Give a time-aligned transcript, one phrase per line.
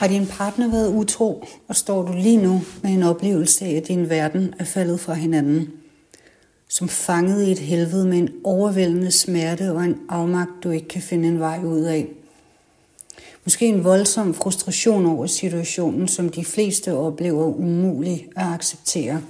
[0.00, 3.88] Har din partner været utro, og står du lige nu med en oplevelse af, at
[3.88, 5.68] din verden er faldet fra hinanden?
[6.68, 11.02] Som fanget i et helvede med en overvældende smerte og en afmagt, du ikke kan
[11.02, 12.08] finde en vej ud af.
[13.44, 19.22] Måske en voldsom frustration over situationen, som de fleste oplever umulig at acceptere.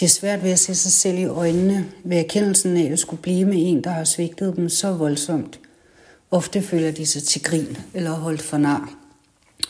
[0.00, 3.22] De er svært ved at se sig selv i øjnene ved erkendelsen af at skulle
[3.22, 5.60] blive med en, der har svigtet dem så voldsomt.
[6.30, 9.01] Ofte føler de sig til grin eller holdt for nar.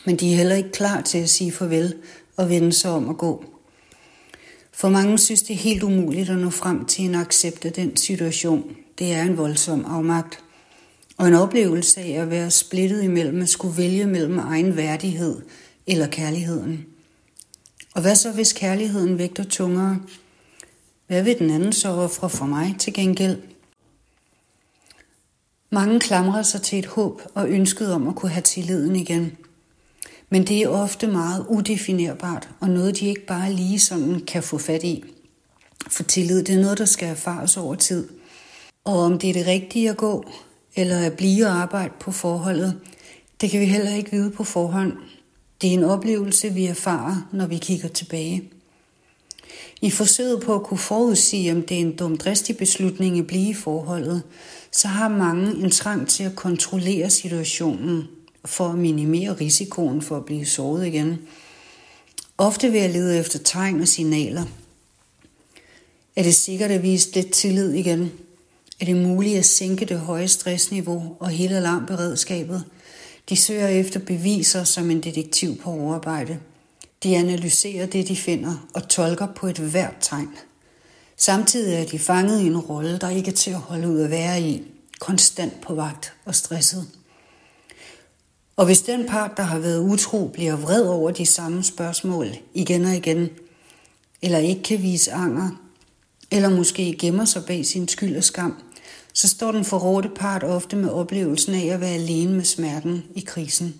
[0.05, 1.95] Men de er heller ikke klar til at sige farvel
[2.37, 3.45] og vende sig om at gå.
[4.71, 7.97] For mange synes det er helt umuligt at nå frem til en accept af den
[7.97, 8.75] situation.
[8.99, 10.39] Det er en voldsom afmagt.
[11.17, 15.41] Og en oplevelse af at være splittet imellem at skulle vælge mellem egen værdighed
[15.87, 16.85] eller kærligheden.
[17.95, 19.99] Og hvad så, hvis kærligheden vægter tungere?
[21.07, 23.37] Hvad vil den anden så ofre for mig til gengæld?
[25.69, 29.37] Mange klamrer sig til et håb og ønsket om at kunne have tilliden igen–
[30.33, 34.57] men det er ofte meget udefinerbart, og noget de ikke bare lige sådan kan få
[34.57, 35.03] fat i.
[35.87, 38.07] For tillid, det er noget, der skal erfares over tid.
[38.83, 40.25] Og om det er det rigtige at gå,
[40.75, 42.79] eller at blive og arbejde på forholdet,
[43.41, 44.93] det kan vi heller ikke vide på forhånd.
[45.61, 48.43] Det er en oplevelse, vi erfarer, når vi kigger tilbage.
[49.81, 53.53] I forsøget på at kunne forudsige, om det er en dumdristig beslutning at blive i
[53.53, 54.23] forholdet,
[54.71, 58.07] så har mange en trang til at kontrollere situationen
[58.45, 61.19] for at minimere risikoen for at blive såret igen.
[62.37, 64.43] Ofte vil jeg lede efter tegn og signaler.
[66.15, 68.11] Er det sikkert at vise lidt tillid igen?
[68.79, 72.63] Er det muligt at sænke det høje stressniveau og hele alarmberedskabet?
[73.29, 76.39] De søger efter beviser som en detektiv på overarbejde.
[77.03, 80.29] De analyserer det, de finder og tolker på et hvert tegn.
[81.17, 84.09] Samtidig er de fanget i en rolle, der ikke er til at holde ud at
[84.09, 84.63] være i,
[84.99, 86.87] konstant på vagt og stresset.
[88.55, 92.85] Og hvis den part, der har været utro, bliver vred over de samme spørgsmål igen
[92.85, 93.29] og igen,
[94.21, 95.49] eller ikke kan vise anger,
[96.31, 98.55] eller måske gemmer sig bag sin skyld og skam,
[99.13, 103.19] så står den forrådte part ofte med oplevelsen af at være alene med smerten i
[103.19, 103.75] krisen.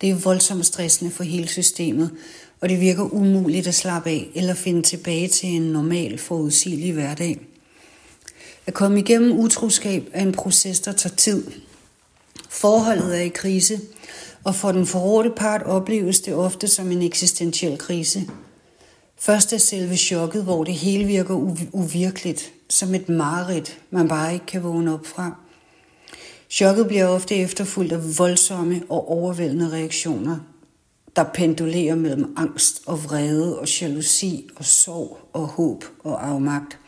[0.00, 2.10] Det er voldsomt stressende for hele systemet,
[2.60, 7.40] og det virker umuligt at slappe af eller finde tilbage til en normal, forudsigelig hverdag.
[8.66, 11.44] At komme igennem utroskab er en proces, der tager tid,
[12.54, 13.80] Forholdet er i krise,
[14.44, 18.28] og for den forrådte part opleves det ofte som en eksistentiel krise.
[19.18, 21.34] Først er selve chokket, hvor det hele virker
[21.72, 25.36] uvirkeligt, som et mareridt, man bare ikke kan vågne op fra.
[26.50, 30.36] Chokket bliver ofte efterfulgt af voldsomme og overvældende reaktioner,
[31.16, 36.78] der pendulerer mellem angst og vrede og jalousi og sorg og håb og afmagt.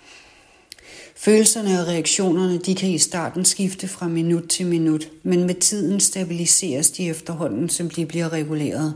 [1.18, 6.00] Følelserne og reaktionerne de kan i starten skifte fra minut til minut, men med tiden
[6.00, 8.94] stabiliseres de efterhånden, som de bliver reguleret.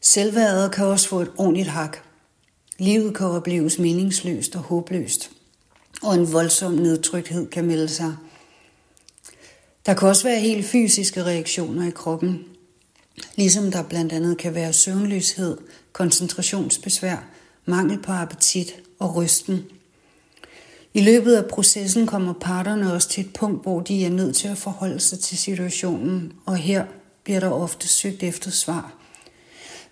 [0.00, 1.98] Selvværdet kan også få et ordentligt hak.
[2.78, 5.30] Livet kan opleves meningsløst og håbløst,
[6.02, 8.16] og en voldsom nedtrykthed kan melde sig.
[9.86, 12.44] Der kan også være helt fysiske reaktioner i kroppen,
[13.36, 15.56] ligesom der blandt andet kan være søvnløshed,
[15.92, 17.24] koncentrationsbesvær,
[17.66, 19.64] mangel på appetit og rysten–
[20.94, 24.48] i løbet af processen kommer parterne også til et punkt, hvor de er nødt til
[24.48, 26.84] at forholde sig til situationen, og her
[27.24, 28.94] bliver der ofte søgt efter svar.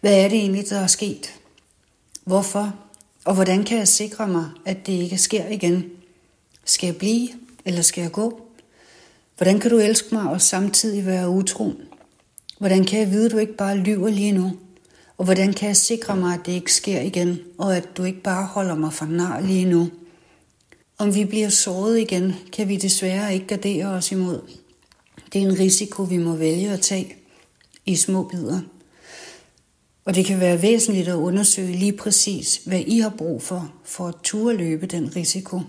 [0.00, 1.34] Hvad er det egentlig, der er sket?
[2.24, 2.74] Hvorfor?
[3.24, 5.84] Og hvordan kan jeg sikre mig, at det ikke sker igen?
[6.64, 7.28] Skal jeg blive,
[7.64, 8.40] eller skal jeg gå?
[9.36, 11.72] Hvordan kan du elske mig og samtidig være utro?
[12.58, 14.52] Hvordan kan jeg vide, at du ikke bare lyver lige nu?
[15.18, 18.22] Og hvordan kan jeg sikre mig, at det ikke sker igen, og at du ikke
[18.22, 19.90] bare holder mig for nar lige nu?
[20.98, 24.40] Om vi bliver såret igen, kan vi desværre ikke gardere os imod.
[25.32, 27.14] Det er en risiko, vi må vælge at tage
[27.86, 28.60] i små bidder.
[30.04, 34.08] Og det kan være væsentligt at undersøge lige præcis, hvad I har brug for, for
[34.08, 35.60] at turde løbe den risiko.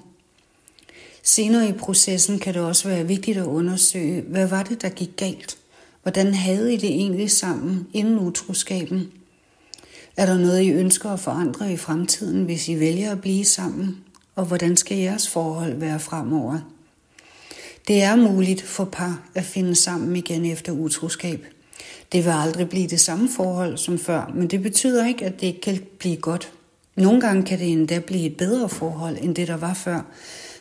[1.23, 5.15] Senere i processen kan det også være vigtigt at undersøge, hvad var det, der gik
[5.17, 5.57] galt?
[6.01, 9.11] Hvordan havde I det egentlig sammen inden utroskaben?
[10.17, 14.03] Er der noget, I ønsker at forandre i fremtiden, hvis I vælger at blive sammen?
[14.35, 16.59] Og hvordan skal jeres forhold være fremover?
[17.87, 21.45] Det er muligt for par at finde sammen igen efter utroskab.
[22.11, 25.47] Det vil aldrig blive det samme forhold som før, men det betyder ikke, at det
[25.47, 26.51] ikke kan blive godt.
[26.95, 30.01] Nogle gange kan det endda blive et bedre forhold end det, der var før,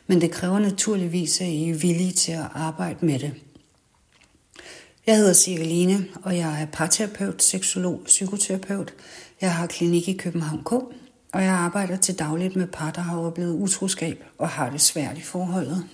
[0.06, 3.32] men det kræver naturligvis, at I er villige til at arbejde med det.
[5.06, 8.94] Jeg hedder Cirkeline, og jeg er parterapeut, seksolog, psykoterapeut.
[9.40, 10.72] Jeg har klinik i København K,
[11.32, 15.18] og jeg arbejder til dagligt med par, der har oplevet utroskab og har det svært
[15.18, 15.84] i forholdet.